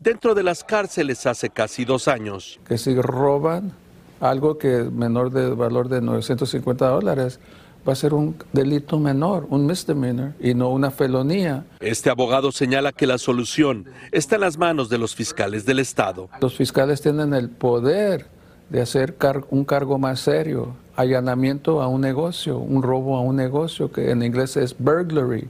dentro 0.05 0.35
de 0.35 0.43
las 0.43 0.63
cárceles 0.63 1.27
hace 1.27 1.49
casi 1.49 1.85
dos 1.85 2.07
años. 2.07 2.61
Que 2.69 2.77
si 2.79 2.95
roban 2.95 3.73
algo 4.21 4.59
que 4.59 4.83
es 4.83 4.93
menor 4.93 5.33
de 5.33 5.49
valor 5.51 5.89
de 5.89 6.03
950 6.03 6.87
dólares, 6.87 7.41
va 7.89 7.95
a 7.95 7.97
ser 7.97 8.15
un 8.15 8.37
delito 8.53 8.99
menor, 8.99 9.47
un 9.49 9.67
misdemeanor 9.67 10.33
y 10.39 10.55
no 10.55 10.69
una 10.69 10.91
felonía. 10.91 11.65
Este 11.81 12.11
abogado 12.11 12.53
señala 12.53 12.93
que 12.93 13.07
la 13.07 13.19
solución 13.19 13.87
está 14.13 14.37
en 14.37 14.43
las 14.43 14.59
manos 14.59 14.89
de 14.91 14.99
los 14.99 15.15
fiscales 15.15 15.65
del 15.65 15.79
Estado. 15.79 16.29
Los 16.41 16.55
fiscales 16.55 17.01
tienen 17.01 17.35
el 17.35 17.49
poder 17.49 18.27
de 18.69 18.83
hacer 18.83 19.17
un 19.51 19.65
cargo 19.65 19.99
más 19.99 20.21
serio, 20.21 20.75
allanamiento 20.97 21.83
a 21.83 21.89
un 21.89 22.03
negocio, 22.03 22.59
un 22.59 22.83
robo 22.83 23.17
a 23.17 23.21
un 23.21 23.37
negocio, 23.37 23.91
que 23.91 24.11
en 24.11 24.23
inglés 24.23 24.57
es 24.57 24.77
burglary. 24.79 25.49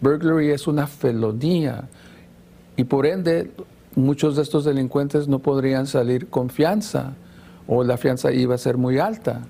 Burglary 0.00 0.50
es 0.50 0.66
una 0.66 0.86
felonía 0.86 1.88
y 2.76 2.84
por 2.84 3.06
ende 3.06 3.50
muchos 3.94 4.36
de 4.36 4.42
estos 4.42 4.64
delincuentes 4.64 5.28
no 5.28 5.38
podrían 5.40 5.86
salir 5.86 6.28
con 6.28 6.50
fianza 6.50 7.14
o 7.66 7.84
la 7.84 7.96
fianza 7.96 8.32
iba 8.32 8.54
a 8.54 8.58
ser 8.58 8.76
muy 8.76 8.98
alta. 8.98 9.42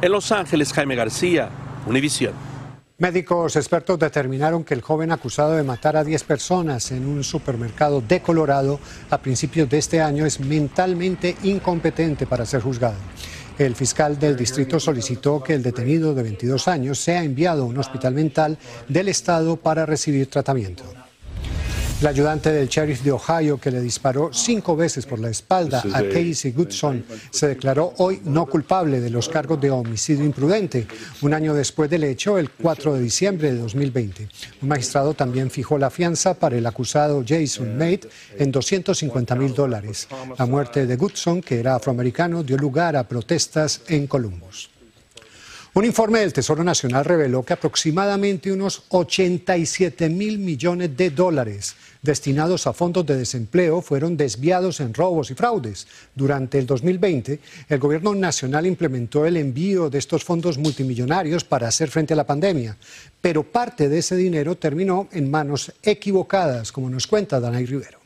En 0.00 0.12
Los 0.12 0.32
Ángeles, 0.32 0.72
Jaime 0.72 0.96
García, 0.96 1.50
Univisión. 1.86 2.32
Médicos 2.98 3.56
expertos 3.56 3.98
determinaron 3.98 4.62
que 4.62 4.74
el 4.74 4.82
joven 4.82 5.10
acusado 5.10 5.56
de 5.56 5.62
matar 5.62 5.96
a 5.96 6.04
10 6.04 6.22
personas 6.24 6.92
en 6.92 7.06
un 7.06 7.24
supermercado 7.24 8.02
de 8.02 8.20
Colorado 8.20 8.78
a 9.08 9.16
principios 9.16 9.70
de 9.70 9.78
este 9.78 10.02
año 10.02 10.26
es 10.26 10.38
mentalmente 10.38 11.34
incompetente 11.42 12.26
para 12.26 12.44
ser 12.44 12.60
juzgado. 12.60 12.96
El 13.58 13.74
fiscal 13.74 14.18
del 14.18 14.36
distrito 14.36 14.78
solicitó 14.78 15.42
que 15.42 15.54
el 15.54 15.62
detenido 15.62 16.14
de 16.14 16.22
22 16.22 16.68
años 16.68 16.98
sea 16.98 17.24
enviado 17.24 17.62
a 17.62 17.66
un 17.66 17.78
hospital 17.78 18.14
mental 18.14 18.58
del 18.88 19.08
estado 19.08 19.56
para 19.56 19.86
recibir 19.86 20.28
tratamiento. 20.28 20.84
El 22.00 22.06
ayudante 22.06 22.50
del 22.50 22.66
sheriff 22.66 23.02
de 23.02 23.12
Ohio 23.12 23.58
que 23.58 23.70
le 23.70 23.82
disparó 23.82 24.30
cinco 24.32 24.74
veces 24.74 25.04
por 25.04 25.18
la 25.18 25.28
espalda 25.28 25.82
a 25.92 26.02
Casey 26.02 26.50
Goodson 26.50 27.04
se 27.30 27.48
declaró 27.48 27.92
hoy 27.98 28.22
no 28.24 28.46
culpable 28.46 29.00
de 29.00 29.10
los 29.10 29.28
cargos 29.28 29.60
de 29.60 29.70
homicidio 29.70 30.24
imprudente, 30.24 30.86
un 31.20 31.34
año 31.34 31.52
después 31.52 31.90
del 31.90 32.04
hecho, 32.04 32.38
el 32.38 32.48
4 32.52 32.94
de 32.94 33.02
diciembre 33.02 33.52
de 33.52 33.58
2020. 33.58 34.28
Un 34.62 34.68
magistrado 34.68 35.12
también 35.12 35.50
fijó 35.50 35.76
la 35.76 35.90
fianza 35.90 36.32
para 36.32 36.56
el 36.56 36.64
acusado 36.64 37.22
Jason 37.26 37.76
Mate 37.76 38.08
en 38.38 38.50
250 38.50 39.34
mil 39.34 39.52
dólares. 39.52 40.08
La 40.38 40.46
muerte 40.46 40.86
de 40.86 40.96
Goodson, 40.96 41.42
que 41.42 41.60
era 41.60 41.74
afroamericano, 41.74 42.42
dio 42.42 42.56
lugar 42.56 42.96
a 42.96 43.06
protestas 43.06 43.82
en 43.88 44.06
Columbus. 44.06 44.69
Un 45.72 45.84
informe 45.84 46.18
del 46.18 46.32
Tesoro 46.32 46.64
Nacional 46.64 47.04
reveló 47.04 47.44
que 47.44 47.52
aproximadamente 47.52 48.50
unos 48.50 48.82
87 48.88 50.08
mil 50.08 50.40
millones 50.40 50.96
de 50.96 51.10
dólares 51.10 51.76
destinados 52.02 52.66
a 52.66 52.72
fondos 52.72 53.06
de 53.06 53.16
desempleo 53.16 53.80
fueron 53.80 54.16
desviados 54.16 54.80
en 54.80 54.92
robos 54.92 55.30
y 55.30 55.34
fraudes. 55.34 55.86
Durante 56.12 56.58
el 56.58 56.66
2020, 56.66 57.38
el 57.68 57.78
Gobierno 57.78 58.16
Nacional 58.16 58.66
implementó 58.66 59.24
el 59.26 59.36
envío 59.36 59.88
de 59.88 59.98
estos 59.98 60.24
fondos 60.24 60.58
multimillonarios 60.58 61.44
para 61.44 61.68
hacer 61.68 61.88
frente 61.88 62.14
a 62.14 62.16
la 62.16 62.26
pandemia, 62.26 62.76
pero 63.20 63.44
parte 63.44 63.88
de 63.88 63.98
ese 63.98 64.16
dinero 64.16 64.56
terminó 64.56 65.08
en 65.12 65.30
manos 65.30 65.72
equivocadas, 65.84 66.72
como 66.72 66.90
nos 66.90 67.06
cuenta 67.06 67.38
Danay 67.38 67.66
Rivero. 67.66 67.99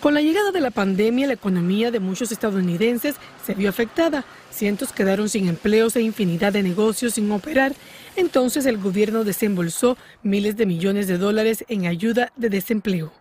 Con 0.00 0.14
la 0.14 0.20
llegada 0.20 0.52
de 0.52 0.60
la 0.60 0.70
pandemia, 0.70 1.26
la 1.26 1.32
economía 1.32 1.90
de 1.90 1.98
muchos 1.98 2.30
estadounidenses 2.30 3.16
se 3.44 3.54
vio 3.54 3.68
afectada. 3.68 4.24
Cientos 4.50 4.92
quedaron 4.92 5.28
sin 5.28 5.48
empleos 5.48 5.96
e 5.96 6.02
infinidad 6.02 6.52
de 6.52 6.62
negocios 6.62 7.14
sin 7.14 7.30
operar. 7.32 7.72
Entonces 8.14 8.64
el 8.66 8.78
gobierno 8.78 9.24
desembolsó 9.24 9.96
miles 10.22 10.56
de 10.56 10.66
millones 10.66 11.08
de 11.08 11.18
dólares 11.18 11.64
en 11.68 11.86
ayuda 11.86 12.32
de 12.36 12.48
desempleo. 12.48 13.12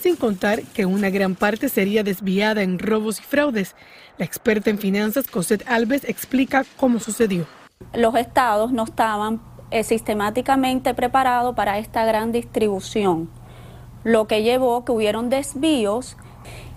Sin 0.00 0.16
contar 0.16 0.62
que 0.62 0.86
una 0.86 1.10
gran 1.10 1.34
parte 1.34 1.68
sería 1.68 2.02
desviada 2.02 2.62
en 2.62 2.78
robos 2.78 3.20
y 3.20 3.22
fraudes. 3.22 3.74
La 4.16 4.24
experta 4.24 4.70
en 4.70 4.78
finanzas, 4.78 5.26
Cosette 5.26 5.66
Alves, 5.66 6.04
explica 6.04 6.64
cómo 6.76 7.00
sucedió. 7.00 7.46
Los 7.92 8.14
estados 8.14 8.72
no 8.72 8.84
estaban 8.84 9.42
eh, 9.70 9.84
sistemáticamente 9.84 10.94
preparados 10.94 11.54
para 11.54 11.78
esta 11.78 12.04
gran 12.06 12.32
distribución 12.32 13.28
lo 14.04 14.26
que 14.26 14.42
llevó 14.42 14.84
que 14.84 14.92
hubieron 14.92 15.30
desvíos 15.30 16.16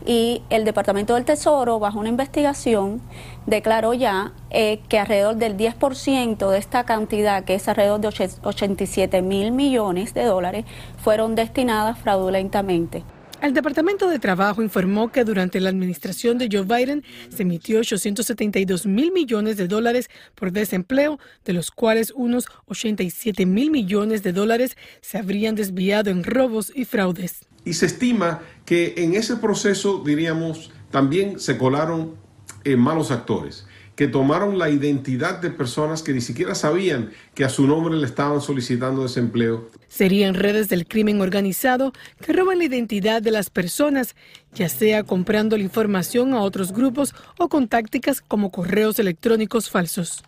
y 0.06 0.42
el 0.50 0.64
Departamento 0.64 1.16
del 1.16 1.26
Tesoro, 1.26 1.80
bajo 1.80 2.00
una 2.00 2.08
investigación, 2.08 3.02
declaró 3.46 3.94
ya 3.94 4.32
eh, 4.50 4.80
que 4.88 5.00
alrededor 5.00 5.36
del 5.36 5.58
10% 5.58 6.50
de 6.50 6.58
esta 6.58 6.86
cantidad, 6.86 7.44
que 7.44 7.56
es 7.56 7.68
alrededor 7.68 8.00
de 8.00 8.08
87 8.44 9.22
mil 9.22 9.52
millones 9.52 10.14
de 10.14 10.24
dólares, 10.24 10.66
fueron 10.98 11.36
destinadas 11.36 12.00
fraudulentamente. 12.00 13.04
El 13.40 13.54
Departamento 13.54 14.10
de 14.10 14.18
Trabajo 14.18 14.64
informó 14.64 15.12
que 15.12 15.24
durante 15.24 15.60
la 15.60 15.70
administración 15.70 16.40
de 16.40 16.50
Joe 16.52 16.64
Biden 16.64 17.04
se 17.30 17.44
emitió 17.44 17.80
872 17.80 18.88
mil 18.88 19.12
millones 19.12 19.58
de 19.58 19.68
dólares 19.68 20.10
por 20.34 20.52
desempleo, 20.52 21.20
de 21.46 21.54
los 21.54 21.70
cuales 21.70 22.12
unos 22.16 22.48
87 22.66 23.46
mil 23.46 23.70
millones 23.70 24.24
de 24.24 24.34
dólares 24.34 24.76
se 25.02 25.20
habrían 25.20 25.54
desviado 25.54 26.10
en 26.10 26.24
robos 26.24 26.72
y 26.74 26.86
fraudes. 26.86 27.46
Y 27.64 27.74
se 27.74 27.86
estima 27.86 28.42
que 28.66 28.96
en 28.98 29.14
ese 29.14 29.36
proceso, 29.36 30.02
diríamos, 30.04 30.72
también 30.90 31.40
se 31.40 31.58
colaron 31.60 32.16
eh, 32.64 32.76
malos 32.76 33.12
actores 33.12 33.67
que 33.98 34.08
tomaron 34.08 34.60
la 34.60 34.70
identidad 34.70 35.42
de 35.42 35.50
personas 35.50 36.04
que 36.04 36.14
ni 36.14 36.22
siquiera 36.22 36.54
sabían 36.54 37.10
que 37.34 37.44
a 37.44 37.50
su 37.50 37.66
nombre 37.66 37.96
le 37.96 38.06
estaban 38.06 38.42
solicitando 38.42 39.02
desempleo. 39.02 39.72
Serían 39.88 40.36
redes 40.36 40.70
del 40.70 40.88
crimen 40.88 41.20
organizado 41.20 41.94
que 42.22 42.32
roban 42.32 42.60
la 42.60 42.66
identidad 42.66 43.24
de 43.24 43.32
las 43.32 43.50
personas, 43.50 44.16
ya 44.54 44.70
sea 44.70 45.04
comprando 45.04 45.58
la 45.58 45.64
información 45.64 46.36
a 46.36 46.42
otros 46.42 46.74
grupos 46.74 47.16
o 47.40 47.50
con 47.50 47.68
tácticas 47.68 48.22
como 48.22 48.52
correos 48.52 49.00
electrónicos 49.00 49.72
falsos. 49.72 50.24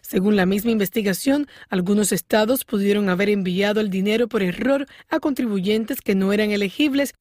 Según 0.00 0.34
la 0.34 0.46
misma 0.46 0.72
investigación, 0.72 1.46
algunos 1.68 2.10
estados 2.10 2.64
pudieron 2.64 3.10
haber 3.10 3.28
enviado 3.28 3.80
el 3.80 3.90
dinero 3.90 4.26
por 4.26 4.42
error 4.42 4.86
a 5.08 5.20
contribuyentes 5.20 6.00
que 6.00 6.16
no 6.16 6.32
eran 6.32 6.50
elegibles 6.50 7.14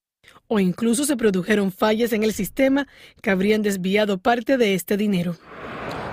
o 0.47 0.59
incluso 0.59 1.05
se 1.05 1.17
produjeron 1.17 1.71
fallas 1.71 2.13
en 2.13 2.23
el 2.23 2.33
sistema 2.33 2.87
que 3.21 3.29
habrían 3.29 3.61
desviado 3.61 4.17
parte 4.17 4.57
de 4.57 4.73
este 4.73 4.97
dinero. 4.97 5.35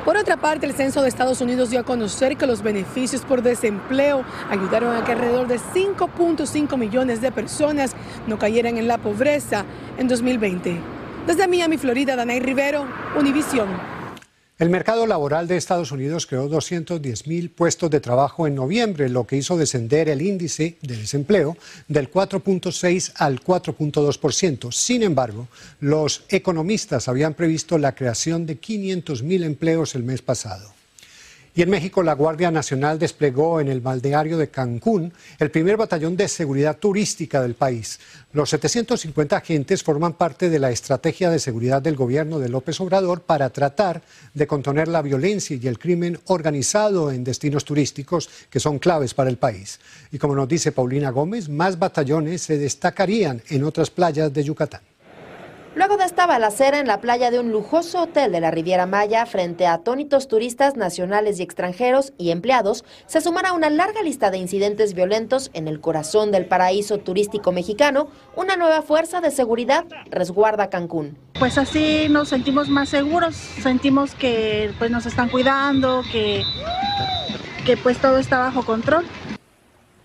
Por 0.04 0.18
otra 0.18 0.36
parte, 0.36 0.66
el 0.66 0.74
censo 0.74 1.00
de 1.00 1.08
Estados 1.08 1.40
Unidos 1.40 1.70
dio 1.70 1.80
a 1.80 1.84
conocer 1.84 2.36
que 2.36 2.46
los 2.46 2.62
beneficios 2.62 3.22
por 3.22 3.42
desempleo 3.42 4.22
ayudaron 4.50 4.94
a 4.94 5.02
que 5.02 5.12
alrededor 5.12 5.46
de 5.46 5.58
5.5 5.58 6.76
millones 6.76 7.22
de 7.22 7.32
personas 7.32 7.96
no 8.26 8.38
cayeran 8.38 8.76
en 8.76 8.86
la 8.86 8.98
pobreza 8.98 9.64
en 9.96 10.06
2020. 10.06 10.78
Desde 11.26 11.48
Miami, 11.48 11.78
Florida, 11.78 12.16
Danay 12.16 12.40
Rivero, 12.40 12.86
Univisión. 13.18 13.93
El 14.56 14.70
mercado 14.70 15.08
laboral 15.08 15.48
de 15.48 15.56
Estados 15.56 15.90
Unidos 15.90 16.28
creó 16.28 16.46
210 16.46 17.26
mil 17.26 17.50
puestos 17.50 17.90
de 17.90 17.98
trabajo 17.98 18.46
en 18.46 18.54
noviembre, 18.54 19.08
lo 19.08 19.26
que 19.26 19.36
hizo 19.36 19.56
descender 19.56 20.08
el 20.08 20.22
índice 20.22 20.78
de 20.80 20.96
desempleo 20.96 21.56
del 21.88 22.08
4.6 22.08 23.14
al 23.16 23.42
4.2%. 23.42 24.70
Sin 24.70 25.02
embargo, 25.02 25.48
los 25.80 26.22
economistas 26.28 27.08
habían 27.08 27.34
previsto 27.34 27.78
la 27.78 27.96
creación 27.96 28.46
de 28.46 28.58
500 28.58 29.24
mil 29.24 29.42
empleos 29.42 29.96
el 29.96 30.04
mes 30.04 30.22
pasado. 30.22 30.73
Y 31.56 31.62
en 31.62 31.70
México, 31.70 32.02
la 32.02 32.14
Guardia 32.14 32.50
Nacional 32.50 32.98
desplegó 32.98 33.60
en 33.60 33.68
el 33.68 33.80
balneario 33.80 34.36
de 34.36 34.48
Cancún 34.48 35.12
el 35.38 35.52
primer 35.52 35.76
batallón 35.76 36.16
de 36.16 36.26
seguridad 36.26 36.78
turística 36.78 37.40
del 37.40 37.54
país. 37.54 38.00
Los 38.32 38.50
750 38.50 39.36
agentes 39.36 39.84
forman 39.84 40.14
parte 40.14 40.50
de 40.50 40.58
la 40.58 40.72
estrategia 40.72 41.30
de 41.30 41.38
seguridad 41.38 41.80
del 41.80 41.94
gobierno 41.94 42.40
de 42.40 42.48
López 42.48 42.80
Obrador 42.80 43.20
para 43.20 43.50
tratar 43.50 44.02
de 44.34 44.48
contener 44.48 44.88
la 44.88 45.00
violencia 45.00 45.56
y 45.56 45.68
el 45.68 45.78
crimen 45.78 46.18
organizado 46.26 47.12
en 47.12 47.22
destinos 47.22 47.64
turísticos 47.64 48.28
que 48.50 48.58
son 48.58 48.80
claves 48.80 49.14
para 49.14 49.30
el 49.30 49.36
país. 49.36 49.78
Y 50.10 50.18
como 50.18 50.34
nos 50.34 50.48
dice 50.48 50.72
Paulina 50.72 51.10
Gómez, 51.10 51.48
más 51.48 51.78
batallones 51.78 52.42
se 52.42 52.58
destacarían 52.58 53.40
en 53.48 53.62
otras 53.62 53.90
playas 53.90 54.32
de 54.32 54.42
Yucatán. 54.42 54.80
Luego 55.74 55.96
de 55.96 56.04
esta 56.04 56.26
balacera 56.26 56.78
en 56.78 56.86
la 56.86 57.00
playa 57.00 57.32
de 57.32 57.40
un 57.40 57.50
lujoso 57.50 58.02
hotel 58.02 58.30
de 58.30 58.40
la 58.40 58.52
Riviera 58.52 58.86
Maya, 58.86 59.26
frente 59.26 59.66
a 59.66 59.74
atónitos 59.74 60.28
turistas 60.28 60.76
nacionales 60.76 61.40
y 61.40 61.42
extranjeros 61.42 62.12
y 62.16 62.30
empleados, 62.30 62.84
se 63.06 63.20
sumará 63.20 63.52
una 63.52 63.70
larga 63.70 64.00
lista 64.02 64.30
de 64.30 64.38
incidentes 64.38 64.94
violentos 64.94 65.50
en 65.52 65.66
el 65.66 65.80
corazón 65.80 66.30
del 66.30 66.46
paraíso 66.46 66.98
turístico 66.98 67.50
mexicano. 67.50 68.06
Una 68.36 68.56
nueva 68.56 68.82
fuerza 68.82 69.20
de 69.20 69.32
seguridad 69.32 69.84
resguarda 70.12 70.70
Cancún. 70.70 71.18
Pues 71.40 71.58
así 71.58 72.06
nos 72.08 72.28
sentimos 72.28 72.68
más 72.68 72.90
seguros, 72.90 73.34
sentimos 73.34 74.14
que 74.14 74.70
pues 74.78 74.92
nos 74.92 75.06
están 75.06 75.28
cuidando, 75.28 76.02
que, 76.12 76.44
que 77.66 77.76
pues 77.76 77.98
todo 77.98 78.18
está 78.18 78.38
bajo 78.38 78.64
control. 78.64 79.04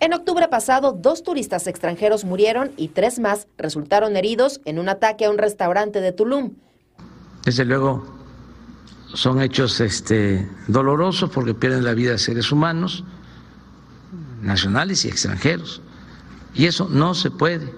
En 0.02 0.14
octubre 0.14 0.48
pasado, 0.48 0.94
dos 0.94 1.24
turistas 1.24 1.68
extranjeros 1.68 2.24
murieron 2.24 2.72
y 2.78 2.88
tres 2.88 3.20
más 3.20 3.48
resultaron 3.58 4.16
heridos 4.16 4.62
en 4.64 4.80
un 4.80 4.88
ataque 4.88 5.26
a 5.26 5.30
un 5.30 5.38
restaurante 5.38 6.00
de 6.00 6.14
Tulum. 6.14 6.54
Desde 7.44 7.66
luego, 7.66 8.06
son 9.14 9.42
hechos 9.42 9.82
este, 9.82 10.48
dolorosos 10.68 11.30
porque 11.32 11.54
pierden 11.54 11.84
la 11.84 11.94
vida 11.94 12.18
seres 12.18 12.50
humanos, 12.50 13.04
nacionales 14.42 15.04
y 15.04 15.10
extranjeros. 15.10 15.82
Y 16.54 16.68
eso 16.68 16.88
no 16.90 17.14
se 17.14 17.30
puede 17.30 17.70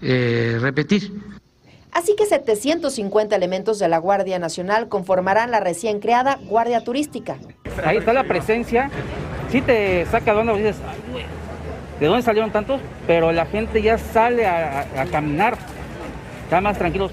eh, 0.00 0.56
repetir. 0.62 1.22
Así 1.92 2.16
que 2.16 2.24
750 2.24 3.36
elementos 3.36 3.78
de 3.78 3.88
la 3.88 3.98
Guardia 3.98 4.38
Nacional 4.38 4.88
conformarán 4.88 5.50
la 5.50 5.60
recién 5.60 6.00
creada 6.00 6.40
Guardia 6.48 6.82
Turística. 6.82 7.36
Ahí 7.84 7.98
está 7.98 8.14
la 8.14 8.24
presencia 8.24 8.90
sí 9.54 9.62
te 9.62 10.04
saca 10.06 10.34
de 10.34 10.40
onda, 10.40 10.52
dices, 10.54 10.76
¿de 12.00 12.06
dónde 12.06 12.22
salieron 12.22 12.50
tantos? 12.50 12.80
Pero 13.06 13.32
la 13.32 13.46
gente 13.46 13.82
ya 13.82 13.98
sale 13.98 14.46
a, 14.46 15.06
caminar, 15.10 15.56
está 16.44 16.60
más 16.60 16.78
tranquilos. 16.78 17.12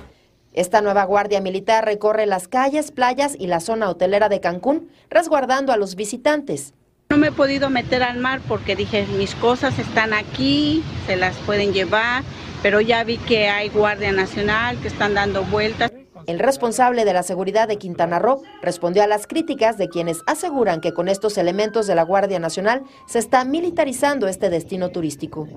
Esta 0.54 0.82
nueva 0.82 1.06
guardia 1.06 1.40
militar 1.40 1.86
recorre 1.86 2.26
las 2.26 2.48
calles, 2.48 2.92
playas 2.92 3.36
y 3.40 3.48
la 3.48 3.62
zona 3.62 3.90
hotelera 3.90 4.28
de 4.28 4.42
Cancún, 4.42 4.90
resguardando 5.10 5.72
a 5.72 5.78
los 5.78 5.96
visitantes. 5.96 6.74
No 7.10 7.18
me 7.18 7.28
he 7.28 7.32
podido 7.32 7.70
meter 7.70 8.04
al 8.04 8.20
mar 8.20 8.42
porque 8.48 8.76
dije, 8.76 9.06
mis 9.18 9.36
cosas 9.36 9.78
están 9.80 10.14
aquí, 10.14 10.84
se 11.08 11.16
las 11.16 11.36
pueden 11.38 11.74
llevar, 11.74 12.24
pero 12.62 12.82
ya 12.82 13.04
vi 13.04 13.18
que 13.18 13.50
hay 13.50 13.70
Guardia 13.70 14.12
Nacional 14.12 14.78
que 14.82 14.88
están 14.88 15.14
dando 15.14 15.44
vueltas. 15.44 15.92
El 16.28 16.40
responsable 16.40 17.06
de 17.06 17.14
la 17.14 17.24
seguridad 17.24 17.68
de 17.68 17.78
Quintana 17.78 18.20
Roo 18.20 18.42
respondió 18.62 19.04
a 19.04 19.08
las 19.08 19.28
críticas 19.28 19.78
de 19.78 19.90
quienes 19.90 20.22
aseguran 20.28 20.82
que 20.82 20.94
con 20.94 21.08
estos 21.08 21.38
elementos 21.38 21.88
de 21.88 21.96
la 21.96 22.04
Guardia 22.04 22.40
Nacional 22.40 22.84
se 23.08 23.20
está 23.20 23.46
militarizando 23.46 24.28
este 24.28 24.50
destino 24.50 24.90
turístico. 24.90 25.48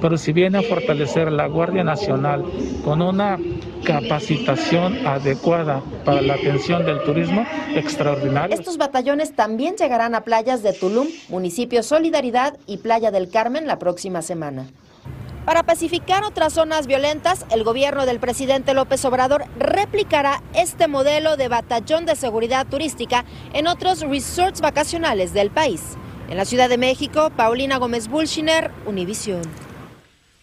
Pero 0.00 0.18
si 0.18 0.32
viene 0.32 0.58
a 0.58 0.62
fortalecer 0.62 1.30
la 1.30 1.46
Guardia 1.46 1.84
Nacional 1.84 2.44
con 2.84 3.00
una 3.00 3.38
capacitación 3.84 5.06
adecuada 5.06 5.82
para 6.04 6.20
la 6.20 6.34
atención 6.34 6.84
del 6.84 7.02
turismo, 7.02 7.46
extraordinario. 7.74 8.54
Estos 8.54 8.78
batallones 8.78 9.34
también 9.34 9.76
llegarán 9.76 10.14
a 10.14 10.22
playas 10.22 10.62
de 10.62 10.72
Tulum, 10.72 11.06
municipio 11.28 11.82
Solidaridad 11.82 12.58
y 12.66 12.78
Playa 12.78 13.10
del 13.10 13.30
Carmen 13.30 13.66
la 13.66 13.78
próxima 13.78 14.22
semana. 14.22 14.66
Para 15.44 15.64
pacificar 15.64 16.22
otras 16.22 16.52
zonas 16.52 16.86
violentas, 16.86 17.46
el 17.50 17.64
gobierno 17.64 18.06
del 18.06 18.20
presidente 18.20 18.74
López 18.74 19.04
Obrador 19.04 19.44
replicará 19.58 20.40
este 20.54 20.86
modelo 20.86 21.36
de 21.36 21.48
batallón 21.48 22.06
de 22.06 22.14
seguridad 22.14 22.64
turística 22.68 23.24
en 23.52 23.66
otros 23.66 24.02
resorts 24.02 24.60
vacacionales 24.60 25.32
del 25.32 25.50
país. 25.50 25.96
En 26.30 26.36
la 26.36 26.44
Ciudad 26.44 26.68
de 26.68 26.78
México, 26.78 27.30
Paulina 27.36 27.78
Gómez 27.78 28.06
Bulshiner, 28.06 28.70
Univisión. 28.86 29.42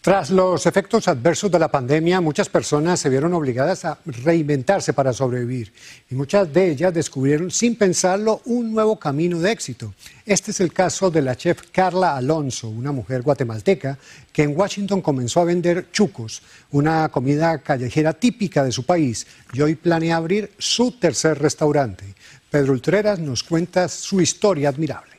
Tras 0.02 0.30
los 0.30 0.64
efectos 0.64 1.08
adversos 1.08 1.50
de 1.50 1.58
la 1.58 1.70
pandemia, 1.70 2.22
muchas 2.22 2.48
personas 2.48 2.98
se 2.98 3.10
vieron 3.10 3.34
obligadas 3.34 3.84
a 3.84 3.98
reinventarse 4.06 4.94
para 4.94 5.12
sobrevivir 5.12 5.74
y 6.08 6.14
muchas 6.14 6.50
de 6.50 6.70
ellas 6.70 6.94
descubrieron 6.94 7.50
sin 7.50 7.76
pensarlo 7.76 8.40
un 8.46 8.72
nuevo 8.72 8.98
camino 8.98 9.38
de 9.40 9.52
éxito. 9.52 9.92
Este 10.24 10.52
es 10.52 10.60
el 10.60 10.72
caso 10.72 11.10
de 11.10 11.20
la 11.20 11.36
chef 11.36 11.64
Carla 11.70 12.16
Alonso, 12.16 12.70
una 12.70 12.92
mujer 12.92 13.20
guatemalteca 13.20 13.98
que 14.32 14.44
en 14.44 14.56
Washington 14.58 15.02
comenzó 15.02 15.40
a 15.40 15.44
vender 15.44 15.90
chucos, 15.92 16.40
una 16.70 17.10
comida 17.10 17.58
callejera 17.58 18.14
típica 18.14 18.64
de 18.64 18.72
su 18.72 18.86
país 18.86 19.26
y 19.52 19.60
hoy 19.60 19.74
planea 19.74 20.16
abrir 20.16 20.50
su 20.56 20.92
tercer 20.92 21.38
restaurante. 21.38 22.14
Pedro 22.48 22.72
Ultreras 22.72 23.18
nos 23.18 23.42
cuenta 23.42 23.86
su 23.86 24.22
historia 24.22 24.70
admirable. 24.70 25.09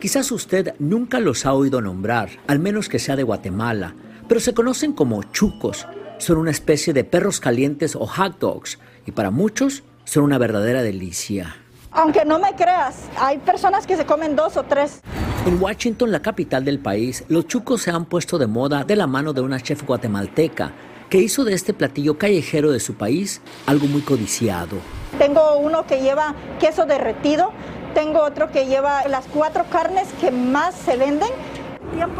Quizás 0.00 0.32
usted 0.32 0.74
nunca 0.78 1.20
los 1.20 1.44
ha 1.44 1.52
oído 1.52 1.82
nombrar, 1.82 2.30
al 2.46 2.58
menos 2.58 2.88
que 2.88 2.98
sea 2.98 3.16
de 3.16 3.22
Guatemala, 3.22 3.94
pero 4.28 4.40
se 4.40 4.54
conocen 4.54 4.94
como 4.94 5.22
chucos. 5.24 5.86
Son 6.16 6.38
una 6.38 6.50
especie 6.50 6.94
de 6.94 7.04
perros 7.04 7.38
calientes 7.38 7.94
o 7.94 8.06
hot 8.06 8.38
dogs 8.38 8.78
y 9.04 9.12
para 9.12 9.30
muchos 9.30 9.82
son 10.04 10.24
una 10.24 10.38
verdadera 10.38 10.82
delicia. 10.82 11.54
Aunque 11.90 12.24
no 12.24 12.38
me 12.38 12.54
creas, 12.54 13.10
hay 13.18 13.36
personas 13.38 13.86
que 13.86 13.98
se 13.98 14.06
comen 14.06 14.36
dos 14.36 14.56
o 14.56 14.62
tres. 14.62 15.02
En 15.44 15.60
Washington, 15.60 16.10
la 16.10 16.22
capital 16.22 16.64
del 16.64 16.78
país, 16.78 17.24
los 17.28 17.46
chucos 17.46 17.82
se 17.82 17.90
han 17.90 18.06
puesto 18.06 18.38
de 18.38 18.46
moda 18.46 18.84
de 18.84 18.96
la 18.96 19.06
mano 19.06 19.34
de 19.34 19.42
una 19.42 19.60
chef 19.60 19.84
guatemalteca 19.84 20.72
que 21.10 21.18
hizo 21.18 21.44
de 21.44 21.52
este 21.52 21.74
platillo 21.74 22.16
callejero 22.16 22.70
de 22.70 22.80
su 22.80 22.94
país 22.94 23.42
algo 23.66 23.86
muy 23.86 24.00
codiciado. 24.00 24.78
Tengo 25.18 25.58
uno 25.58 25.84
que 25.86 26.00
lleva 26.00 26.34
queso 26.58 26.86
derretido, 26.86 27.52
tengo 27.94 28.22
otro 28.22 28.50
que 28.50 28.66
lleva 28.66 29.06
las 29.08 29.26
cuatro 29.26 29.64
carnes 29.70 30.08
que 30.20 30.30
más 30.30 30.74
se 30.74 30.96
venden. 30.96 31.30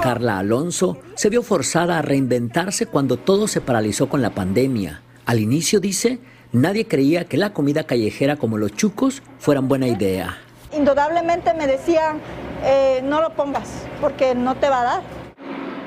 Carla 0.03 0.39
Alonso 0.39 0.99
se 1.15 1.31
vio 1.31 1.43
forzada 1.43 1.99
a 1.99 2.03
reinventarse 2.03 2.87
cuando 2.87 3.17
todo 3.17 3.47
se 3.47 3.61
paralizó 3.61 4.09
con 4.09 4.23
la 4.23 4.31
pandemia. 4.31 5.03
Al 5.27 5.39
inicio, 5.39 5.81
dice, 5.81 6.19
nadie 6.53 6.87
creía 6.87 7.25
que 7.25 7.37
la 7.37 7.53
comida 7.53 7.85
callejera 7.85 8.37
como 8.37 8.59
los 8.59 8.73
chucos 8.73 9.23
fueran 9.39 9.69
buena 9.69 9.87
idea. 9.87 10.39
Indudablemente 10.77 11.55
me 11.55 11.67
decían, 11.67 12.19
eh, 12.65 13.01
no 13.05 13.21
lo 13.21 13.35
pongas 13.35 13.69
porque 14.01 14.35
no 14.35 14.57
te 14.57 14.69
va 14.69 14.81
a 14.81 14.85
dar. 14.85 15.03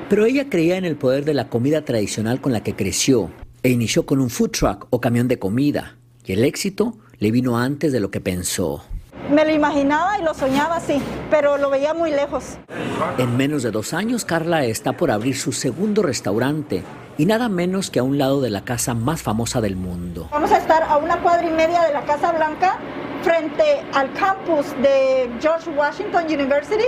Pero 0.08 0.24
ella 0.24 0.48
creía 0.48 0.76
en 0.76 0.84
el 0.84 0.96
poder 0.96 1.24
de 1.24 1.34
la 1.34 1.48
comida 1.48 1.84
tradicional 1.84 2.40
con 2.40 2.52
la 2.52 2.62
que 2.62 2.74
creció 2.74 3.30
e 3.62 3.70
inició 3.70 4.06
con 4.06 4.20
un 4.20 4.30
food 4.30 4.50
truck 4.50 4.86
o 4.90 5.00
camión 5.00 5.28
de 5.28 5.38
comida. 5.38 5.96
Y 6.24 6.32
el 6.32 6.44
éxito 6.44 6.96
le 7.18 7.30
vino 7.30 7.58
antes 7.58 7.92
de 7.92 8.00
lo 8.00 8.10
que 8.10 8.20
pensó. 8.20 8.84
Me 9.30 9.44
lo 9.44 9.52
imaginaba 9.52 10.18
y 10.18 10.22
lo 10.22 10.34
soñaba 10.34 10.76
así, 10.76 11.00
pero 11.30 11.56
lo 11.56 11.70
veía 11.70 11.94
muy 11.94 12.10
lejos. 12.10 12.58
En 13.16 13.36
menos 13.36 13.62
de 13.62 13.70
dos 13.70 13.94
años, 13.94 14.24
Carla 14.24 14.64
está 14.64 14.92
por 14.92 15.10
abrir 15.10 15.36
su 15.36 15.52
segundo 15.52 16.02
restaurante 16.02 16.82
y 17.16 17.24
nada 17.24 17.48
menos 17.48 17.90
que 17.90 18.00
a 18.00 18.02
un 18.02 18.18
lado 18.18 18.42
de 18.42 18.50
la 18.50 18.64
casa 18.64 18.92
más 18.92 19.22
famosa 19.22 19.60
del 19.60 19.76
mundo. 19.76 20.28
Vamos 20.30 20.52
a 20.52 20.58
estar 20.58 20.82
a 20.82 20.98
una 20.98 21.20
cuadra 21.22 21.46
y 21.46 21.52
media 21.52 21.82
de 21.84 21.92
la 21.92 22.04
Casa 22.04 22.32
Blanca, 22.32 22.78
frente 23.22 23.82
al 23.94 24.12
campus 24.12 24.66
de 24.82 25.30
George 25.40 25.70
Washington 25.70 26.24
University. 26.26 26.84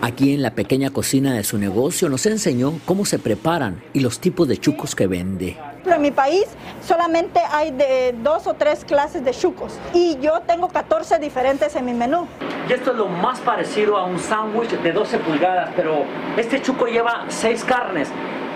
Aquí 0.00 0.32
en 0.32 0.42
la 0.42 0.54
pequeña 0.54 0.90
cocina 0.90 1.34
de 1.34 1.42
su 1.42 1.58
negocio 1.58 2.08
nos 2.08 2.24
enseñó 2.26 2.78
cómo 2.84 3.04
se 3.04 3.18
preparan 3.18 3.82
y 3.92 4.00
los 4.00 4.20
tipos 4.20 4.46
de 4.46 4.58
chucos 4.58 4.94
que 4.94 5.08
vende. 5.08 5.56
En 5.94 6.02
mi 6.02 6.10
país 6.10 6.44
solamente 6.86 7.40
hay 7.50 7.70
de 7.70 8.14
dos 8.22 8.46
o 8.46 8.54
tres 8.54 8.84
clases 8.84 9.24
de 9.24 9.32
chucos 9.32 9.78
y 9.94 10.18
yo 10.20 10.40
tengo 10.46 10.68
14 10.68 11.18
diferentes 11.18 11.74
en 11.76 11.86
mi 11.86 11.94
menú. 11.94 12.28
Y 12.68 12.72
esto 12.74 12.92
es 12.92 12.96
lo 12.98 13.08
más 13.08 13.40
parecido 13.40 13.96
a 13.96 14.04
un 14.04 14.18
sándwich 14.18 14.70
de 14.70 14.92
12 14.92 15.18
pulgadas, 15.18 15.70
pero 15.74 16.04
este 16.36 16.60
chuco 16.60 16.86
lleva 16.86 17.24
seis 17.28 17.64
carnes 17.64 18.10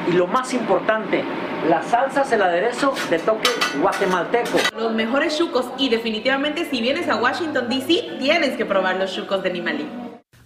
y 0.08 0.12
lo 0.12 0.26
más 0.26 0.52
importante, 0.52 1.24
la 1.68 1.82
salsa 1.82 2.22
es 2.22 2.32
el 2.32 2.42
aderezo 2.42 2.92
de 3.08 3.18
toque 3.18 3.48
guatemalteco. 3.80 4.58
Los 4.76 4.92
mejores 4.92 5.36
chucos 5.36 5.66
y 5.78 5.88
definitivamente 5.88 6.68
si 6.68 6.80
vienes 6.80 7.08
a 7.08 7.16
Washington 7.16 7.68
DC 7.68 8.18
tienes 8.18 8.56
que 8.56 8.66
probar 8.66 8.96
los 8.96 9.12
chucos 9.12 9.42
de 9.42 9.52
Nimalí. 9.52 9.86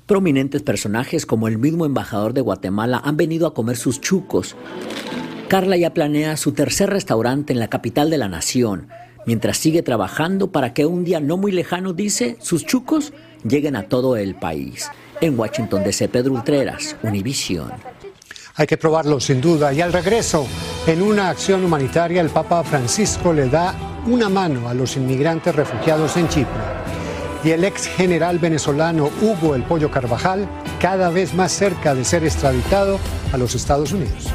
Prominentes 0.07 0.63
personajes 0.63 1.27
como 1.27 1.49
el 1.49 1.59
mismo 1.59 1.85
embajador 1.85 2.33
de 2.33 2.43
Guatemala 2.43 3.03
han 3.05 3.17
venido 3.17 3.49
a 3.49 3.55
comer 3.55 3.77
sus 3.77 4.01
chucos. 4.01 4.55
Carla 5.49 5.77
ya 5.77 5.95
planea 5.95 6.37
su 6.37 6.53
tercer 6.53 6.91
restaurante 6.91 7.53
en 7.53 7.61
la 7.61 7.69
capital 7.69 8.11
de 8.11 8.19
la 8.19 8.29
nación, 8.29 8.89
mientras 9.27 9.57
sigue 9.57 9.83
trabajando 9.83 10.51
para 10.51 10.75
que 10.75 10.87
un 10.87 11.05
día 11.05 11.21
no 11.21 11.37
muy 11.37 11.53
lejano, 11.53 11.93
dice, 11.93 12.37
sus 12.41 12.67
chucos 12.67 13.13
lleguen 13.45 13.77
a 13.77 13.85
todo 13.85 14.17
el 14.17 14.35
país. 14.35 14.91
En 15.21 15.39
Washington 15.39 15.85
DC, 15.85 16.09
Pedro 16.09 16.33
Ultreras, 16.33 16.97
Univision. 17.05 17.71
Hay 18.57 18.67
que 18.67 18.77
probarlo 18.77 19.21
sin 19.21 19.41
duda. 19.41 19.73
Y 19.73 19.81
al 19.81 19.93
regreso, 19.93 20.47
en 20.85 21.01
una 21.01 21.31
acción 21.31 21.65
humanitaria, 21.65 22.21
el 22.21 22.31
Papa 22.31 22.65
Francisco 22.65 23.33
le 23.33 23.49
da 23.49 23.75
una 24.07 24.29
mano 24.29 24.69
a 24.69 24.75
los 24.75 24.97
inmigrantes 24.97 25.55
refugiados 25.55 26.17
en 26.17 26.29
Chipre 26.29 26.77
y 27.45 27.51
el 27.51 27.65
ex 27.65 27.87
general 27.87 28.41
venezolano 28.41 29.11
Hugo 29.21 29.55
El 29.55 29.63
Pollo 29.63 29.91
Carvajal 29.93 30.49
cada 30.81 31.11
vez 31.11 31.35
más 31.35 31.53
cerca 31.53 31.95
de 31.95 32.05
ser 32.05 32.25
extraditado 32.25 32.99
a 33.33 33.37
los 33.37 33.55
Estados 33.55 33.93
Unidos. 33.93 34.35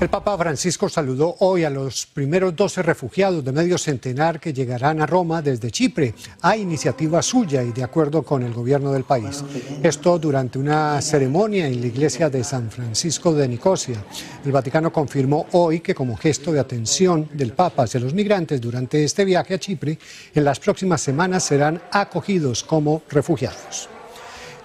El 0.00 0.08
Papa 0.08 0.38
Francisco 0.38 0.88
saludó 0.88 1.36
hoy 1.40 1.64
a 1.64 1.68
los 1.68 2.06
primeros 2.06 2.56
12 2.56 2.82
refugiados 2.82 3.44
de 3.44 3.52
medio 3.52 3.76
centenar 3.76 4.40
que 4.40 4.54
llegarán 4.54 5.02
a 5.02 5.06
Roma 5.06 5.42
desde 5.42 5.70
Chipre, 5.70 6.14
a 6.40 6.56
iniciativa 6.56 7.20
suya 7.20 7.62
y 7.62 7.72
de 7.72 7.84
acuerdo 7.84 8.22
con 8.22 8.42
el 8.42 8.54
gobierno 8.54 8.92
del 8.92 9.04
país. 9.04 9.44
Esto 9.82 10.18
durante 10.18 10.58
una 10.58 11.02
ceremonia 11.02 11.66
en 11.66 11.82
la 11.82 11.86
iglesia 11.88 12.30
de 12.30 12.42
San 12.42 12.70
Francisco 12.70 13.34
de 13.34 13.46
Nicosia. 13.46 14.02
El 14.42 14.52
Vaticano 14.52 14.90
confirmó 14.90 15.46
hoy 15.52 15.80
que 15.80 15.94
como 15.94 16.16
gesto 16.16 16.50
de 16.50 16.60
atención 16.60 17.28
del 17.34 17.52
Papa 17.52 17.82
hacia 17.82 18.00
los 18.00 18.14
migrantes 18.14 18.58
durante 18.58 19.04
este 19.04 19.26
viaje 19.26 19.52
a 19.52 19.58
Chipre, 19.58 19.98
en 20.34 20.44
las 20.44 20.60
próximas 20.60 21.02
semanas 21.02 21.44
serán 21.44 21.78
acogidos 21.92 22.64
como 22.64 23.02
refugiados. 23.10 23.90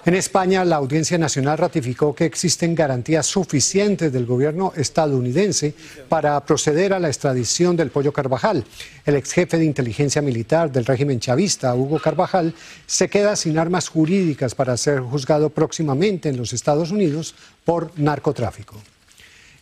En 0.05 0.13
España, 0.13 0.63
la 0.63 0.75
Audiencia 0.75 1.17
Nacional 1.17 1.57
ratificó 1.57 2.13
que 2.13 2.25
existen 2.25 2.75
garantías 2.75 3.25
suficientes 3.25 4.13
del 4.13 4.27
gobierno 4.27 4.71
estadounidense 4.75 5.73
para 6.07 6.39
proceder 6.45 6.93
a 6.93 6.99
la 6.99 7.07
extradición 7.07 7.75
del 7.75 7.89
Pollo 7.89 8.13
Carvajal. 8.13 8.63
El 9.03 9.15
ex 9.15 9.31
jefe 9.33 9.57
de 9.57 9.65
inteligencia 9.65 10.21
militar 10.21 10.71
del 10.71 10.85
régimen 10.85 11.19
chavista, 11.19 11.73
Hugo 11.73 11.97
Carvajal, 11.97 12.53
se 12.85 13.09
queda 13.09 13.35
sin 13.35 13.57
armas 13.57 13.89
jurídicas 13.89 14.53
para 14.53 14.77
ser 14.77 14.99
juzgado 14.99 15.49
próximamente 15.49 16.29
en 16.29 16.37
los 16.37 16.53
Estados 16.53 16.91
Unidos 16.91 17.33
por 17.63 17.89
narcotráfico. 17.97 18.75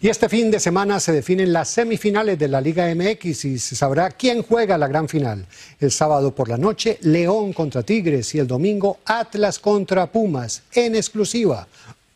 Y 0.03 0.09
este 0.09 0.27
fin 0.27 0.51
de 0.51 0.59
semana 0.59 0.99
se 0.99 1.13
definen 1.13 1.53
las 1.53 1.69
semifinales 1.69 2.37
de 2.37 2.49
la 2.49 2.59
Liga 2.59 2.93
MX 2.93 3.45
y 3.45 3.57
se 3.57 3.73
sabrá 3.73 4.11
quién 4.11 4.43
juega 4.43 4.77
la 4.77 4.89
gran 4.89 5.07
final. 5.07 5.45
El 5.79 5.91
sábado 5.91 6.35
por 6.35 6.49
la 6.49 6.57
noche, 6.57 6.97
León 7.03 7.53
contra 7.53 7.83
Tigres 7.83 8.35
y 8.35 8.39
el 8.39 8.45
domingo, 8.45 8.97
Atlas 9.05 9.59
contra 9.59 10.07
Pumas, 10.07 10.63
en 10.73 10.97
exclusiva 10.97 11.65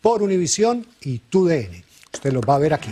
por 0.01 0.21
Univisión 0.21 0.85
y 0.99 1.19
TUDN. 1.19 1.81
Usted 2.13 2.33
lo 2.33 2.41
va 2.41 2.55
a 2.55 2.59
ver 2.59 2.73
aquí. 2.73 2.89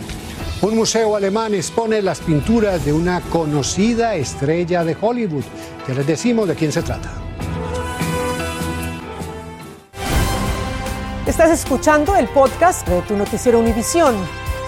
Un 0.61 0.77
museo 0.77 1.17
alemán 1.17 1.53
expone 1.53 2.01
las 2.01 2.21
pinturas 2.21 2.85
de 2.85 2.93
una 2.93 3.19
conocida 3.19 4.15
estrella 4.15 4.85
de 4.85 4.95
Hollywood. 5.01 5.43
Ya 5.89 5.93
les 5.93 6.07
decimos 6.07 6.47
de 6.47 6.55
quién 6.55 6.71
se 6.71 6.81
trata. 6.81 7.11
Estás 11.27 11.51
escuchando 11.51 12.15
el 12.15 12.29
podcast 12.29 12.87
de 12.87 13.01
tu 13.01 13.17
noticiero 13.17 13.59
Univisión. 13.59 14.44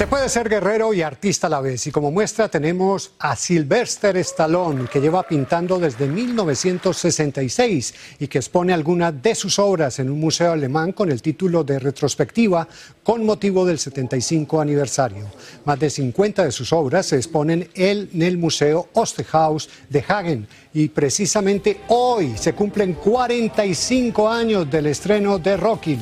Se 0.00 0.06
puede 0.06 0.30
ser 0.30 0.48
guerrero 0.48 0.94
y 0.94 1.02
artista 1.02 1.46
a 1.46 1.50
la 1.50 1.60
vez 1.60 1.86
y 1.86 1.90
como 1.90 2.10
muestra 2.10 2.48
tenemos 2.48 3.12
a 3.18 3.36
Sylvester 3.36 4.16
Stallone 4.16 4.88
que 4.88 4.98
lleva 4.98 5.22
pintando 5.24 5.78
desde 5.78 6.06
1966 6.06 7.94
y 8.18 8.26
que 8.26 8.38
expone 8.38 8.72
algunas 8.72 9.22
de 9.22 9.34
sus 9.34 9.58
obras 9.58 9.98
en 9.98 10.08
un 10.08 10.18
museo 10.18 10.52
alemán 10.52 10.92
con 10.92 11.12
el 11.12 11.20
título 11.20 11.64
de 11.64 11.78
retrospectiva 11.78 12.66
con 13.02 13.26
motivo 13.26 13.66
del 13.66 13.78
75 13.78 14.62
aniversario. 14.62 15.26
Más 15.66 15.78
de 15.78 15.90
50 15.90 16.46
de 16.46 16.52
sus 16.52 16.72
obras 16.72 17.04
se 17.04 17.16
exponen 17.16 17.68
en 17.74 18.22
el 18.22 18.38
Museo 18.38 18.88
Osterhaus 18.94 19.68
de 19.90 20.02
Hagen 20.08 20.48
y 20.72 20.88
precisamente 20.88 21.82
hoy 21.88 22.38
se 22.38 22.54
cumplen 22.54 22.94
45 22.94 24.30
años 24.30 24.70
del 24.70 24.86
estreno 24.86 25.38
de 25.38 25.58
Rocky, 25.58 25.98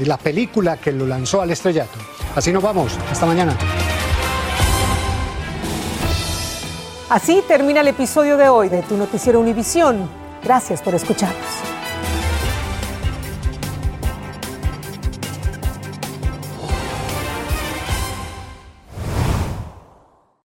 la 0.00 0.18
película 0.18 0.78
que 0.78 0.90
lo 0.90 1.06
lanzó 1.06 1.42
al 1.42 1.52
estrellato. 1.52 2.15
Así 2.36 2.52
nos 2.52 2.62
vamos. 2.62 2.96
Hasta 3.10 3.24
mañana. 3.26 3.56
Así 7.08 7.42
termina 7.48 7.80
el 7.80 7.88
episodio 7.88 8.36
de 8.36 8.48
hoy 8.48 8.68
de 8.68 8.82
Tu 8.82 8.96
Noticiero 8.96 9.40
Univisión. 9.40 10.08
Gracias 10.44 10.82
por 10.82 10.94
escucharnos. 10.94 11.75